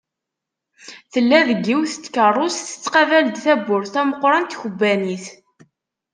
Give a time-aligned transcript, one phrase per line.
[1.11, 5.25] Tella deg yiwet tkerrust tettqabal-d tawwurt tameqqrant n tkebbanit.